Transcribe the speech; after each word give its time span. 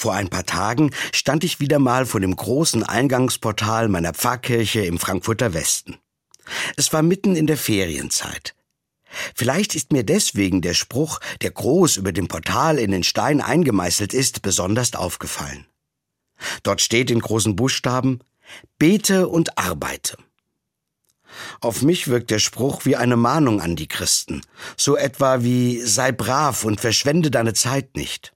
Vor 0.00 0.14
ein 0.14 0.30
paar 0.30 0.46
Tagen 0.46 0.92
stand 1.12 1.44
ich 1.44 1.60
wieder 1.60 1.78
mal 1.78 2.06
vor 2.06 2.20
dem 2.20 2.34
großen 2.34 2.84
Eingangsportal 2.84 3.88
meiner 3.88 4.14
Pfarrkirche 4.14 4.80
im 4.80 4.98
Frankfurter 4.98 5.52
Westen. 5.52 5.98
Es 6.78 6.90
war 6.94 7.02
mitten 7.02 7.36
in 7.36 7.46
der 7.46 7.58
Ferienzeit. 7.58 8.54
Vielleicht 9.34 9.74
ist 9.74 9.92
mir 9.92 10.02
deswegen 10.02 10.62
der 10.62 10.72
Spruch, 10.72 11.20
der 11.42 11.50
groß 11.50 11.98
über 11.98 12.12
dem 12.12 12.28
Portal 12.28 12.78
in 12.78 12.92
den 12.92 13.02
Stein 13.02 13.42
eingemeißelt 13.42 14.14
ist, 14.14 14.40
besonders 14.40 14.94
aufgefallen. 14.94 15.66
Dort 16.62 16.80
steht 16.80 17.10
in 17.10 17.20
großen 17.20 17.54
Buchstaben 17.54 18.20
Bete 18.78 19.28
und 19.28 19.58
arbeite. 19.58 20.16
Auf 21.60 21.82
mich 21.82 22.08
wirkt 22.08 22.30
der 22.30 22.38
Spruch 22.38 22.86
wie 22.86 22.96
eine 22.96 23.18
Mahnung 23.18 23.60
an 23.60 23.76
die 23.76 23.86
Christen, 23.86 24.40
so 24.78 24.96
etwa 24.96 25.42
wie 25.42 25.82
sei 25.82 26.10
brav 26.10 26.64
und 26.64 26.80
verschwende 26.80 27.30
deine 27.30 27.52
Zeit 27.52 27.96
nicht. 27.96 28.32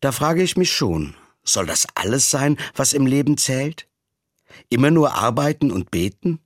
Da 0.00 0.12
frage 0.12 0.42
ich 0.42 0.56
mich 0.56 0.72
schon, 0.72 1.14
soll 1.44 1.66
das 1.66 1.86
alles 1.94 2.30
sein, 2.30 2.56
was 2.74 2.92
im 2.92 3.06
Leben 3.06 3.38
zählt? 3.38 3.88
Immer 4.68 4.90
nur 4.90 5.14
arbeiten 5.14 5.70
und 5.70 5.90
beten? 5.90 6.40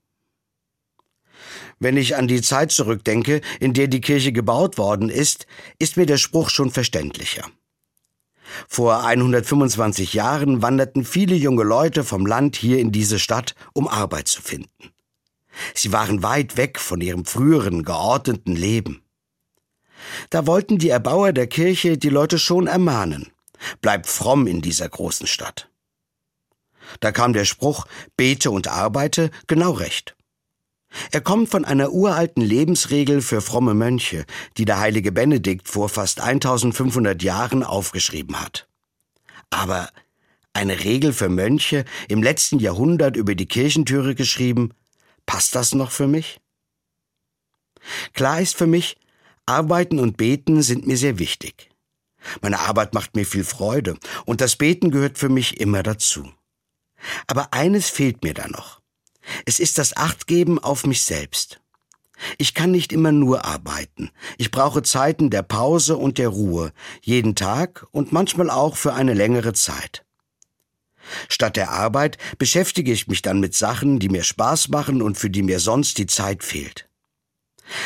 Wenn 1.78 1.96
ich 1.96 2.16
an 2.16 2.28
die 2.28 2.42
Zeit 2.42 2.72
zurückdenke, 2.72 3.40
in 3.58 3.72
der 3.72 3.88
die 3.88 4.02
Kirche 4.02 4.32
gebaut 4.32 4.76
worden 4.76 5.08
ist, 5.08 5.46
ist 5.78 5.96
mir 5.96 6.06
der 6.06 6.18
Spruch 6.18 6.50
schon 6.50 6.70
verständlicher. 6.70 7.46
Vor 8.68 9.04
125 9.04 10.12
Jahren 10.12 10.60
wanderten 10.60 11.04
viele 11.04 11.36
junge 11.36 11.62
Leute 11.62 12.04
vom 12.04 12.26
Land 12.26 12.56
hier 12.56 12.78
in 12.78 12.92
diese 12.92 13.18
Stadt, 13.18 13.54
um 13.72 13.88
Arbeit 13.88 14.28
zu 14.28 14.42
finden. 14.42 14.90
Sie 15.74 15.92
waren 15.92 16.22
weit 16.22 16.56
weg 16.56 16.78
von 16.78 17.00
ihrem 17.00 17.24
früheren 17.24 17.82
geordneten 17.82 18.54
Leben. 18.54 19.02
Da 20.30 20.46
wollten 20.46 20.78
die 20.78 20.90
Erbauer 20.90 21.32
der 21.32 21.46
Kirche 21.46 21.98
die 21.98 22.08
Leute 22.08 22.38
schon 22.38 22.66
ermahnen. 22.66 23.30
Bleib 23.80 24.06
fromm 24.06 24.46
in 24.46 24.62
dieser 24.62 24.88
großen 24.88 25.26
Stadt. 25.26 25.68
Da 27.00 27.12
kam 27.12 27.32
der 27.32 27.44
Spruch, 27.44 27.86
bete 28.16 28.50
und 28.50 28.68
arbeite, 28.68 29.30
genau 29.46 29.72
recht. 29.72 30.16
Er 31.12 31.20
kommt 31.20 31.48
von 31.48 31.64
einer 31.64 31.92
uralten 31.92 32.42
Lebensregel 32.42 33.22
für 33.22 33.40
fromme 33.40 33.74
Mönche, 33.74 34.24
die 34.56 34.64
der 34.64 34.80
heilige 34.80 35.12
Benedikt 35.12 35.68
vor 35.68 35.88
fast 35.88 36.20
1500 36.20 37.22
Jahren 37.22 37.62
aufgeschrieben 37.62 38.40
hat. 38.40 38.66
Aber 39.50 39.88
eine 40.52 40.82
Regel 40.82 41.12
für 41.12 41.28
Mönche 41.28 41.84
im 42.08 42.22
letzten 42.22 42.58
Jahrhundert 42.58 43.16
über 43.16 43.36
die 43.36 43.46
Kirchentüre 43.46 44.16
geschrieben, 44.16 44.70
passt 45.26 45.54
das 45.54 45.74
noch 45.74 45.92
für 45.92 46.08
mich? 46.08 46.40
Klar 48.12 48.40
ist 48.40 48.56
für 48.56 48.66
mich, 48.66 48.96
Arbeiten 49.50 49.98
und 49.98 50.16
Beten 50.16 50.62
sind 50.62 50.86
mir 50.86 50.96
sehr 50.96 51.18
wichtig. 51.18 51.70
Meine 52.40 52.60
Arbeit 52.60 52.94
macht 52.94 53.16
mir 53.16 53.26
viel 53.26 53.42
Freude 53.42 53.96
und 54.24 54.40
das 54.40 54.54
Beten 54.54 54.92
gehört 54.92 55.18
für 55.18 55.28
mich 55.28 55.60
immer 55.60 55.82
dazu. 55.82 56.30
Aber 57.26 57.52
eines 57.52 57.90
fehlt 57.90 58.22
mir 58.22 58.32
da 58.32 58.46
noch. 58.46 58.80
Es 59.46 59.58
ist 59.58 59.76
das 59.78 59.96
Achtgeben 59.96 60.60
auf 60.60 60.86
mich 60.86 61.02
selbst. 61.02 61.60
Ich 62.38 62.54
kann 62.54 62.70
nicht 62.70 62.92
immer 62.92 63.10
nur 63.10 63.44
arbeiten. 63.44 64.10
Ich 64.38 64.52
brauche 64.52 64.84
Zeiten 64.84 65.30
der 65.30 65.42
Pause 65.42 65.96
und 65.96 66.18
der 66.18 66.28
Ruhe, 66.28 66.72
jeden 67.00 67.34
Tag 67.34 67.88
und 67.90 68.12
manchmal 68.12 68.50
auch 68.50 68.76
für 68.76 68.92
eine 68.94 69.14
längere 69.14 69.52
Zeit. 69.52 70.04
Statt 71.28 71.56
der 71.56 71.70
Arbeit 71.72 72.18
beschäftige 72.38 72.92
ich 72.92 73.08
mich 73.08 73.22
dann 73.22 73.40
mit 73.40 73.56
Sachen, 73.56 73.98
die 73.98 74.10
mir 74.10 74.22
Spaß 74.22 74.68
machen 74.68 75.02
und 75.02 75.18
für 75.18 75.30
die 75.30 75.42
mir 75.42 75.58
sonst 75.58 75.98
die 75.98 76.06
Zeit 76.06 76.44
fehlt. 76.44 76.89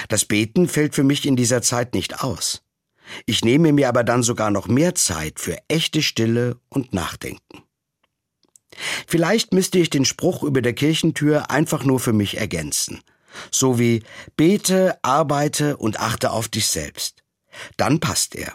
Das 0.09 0.25
Beten 0.25 0.69
fällt 0.69 0.95
für 0.95 1.05
mich 1.05 1.27
in 1.27 1.37
dieser 1.37 1.63
Zeit 1.63 1.95
nicht 1.95 2.23
aus. 2.23 2.63
Ich 3.27 3.45
nehme 3.45 3.73
mir 3.73 3.89
aber 3.89 4.05
dann 4.05 4.23
sogar 4.23 4.51
noch 4.51 4.67
mehr 4.67 4.95
Zeit 4.95 5.39
für 5.39 5.59
echte 5.69 6.03
Stille 6.03 6.59
und 6.69 6.93
Nachdenken. 6.93 7.63
Vielleicht 9.07 9.53
müsste 9.53 9.79
ich 9.79 9.91
den 9.91 10.05
Spruch 10.05 10.43
über 10.43 10.63
der 10.63 10.73
Kirchentür 10.73 11.51
einfach 11.51 11.85
nur 11.85 12.01
für 12.01 12.13
mich 12.13 12.39
ergänzen. 12.39 13.03
So 13.51 13.79
wie 13.79 14.03
bete, 14.37 14.98
arbeite 15.03 15.77
und 15.77 16.01
achte 16.01 16.31
auf 16.31 16.48
dich 16.48 16.67
selbst. 16.67 17.23
Dann 17.77 18.01
passt 18.01 18.35
er. 18.35 18.53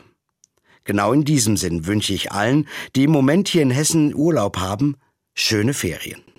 Genau 0.84 1.14
in 1.14 1.24
diesem 1.24 1.58
Sinn 1.58 1.86
wünsche 1.86 2.14
ich 2.14 2.32
allen, 2.32 2.68
die 2.96 3.04
im 3.04 3.12
Moment 3.12 3.48
hier 3.48 3.62
in 3.62 3.72
Hessen 3.72 4.14
Urlaub 4.16 4.58
haben, 4.58 4.98
schöne 5.34 5.74
Ferien. 5.74 6.22